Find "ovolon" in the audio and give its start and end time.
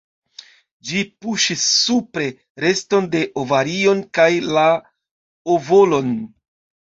5.57-6.11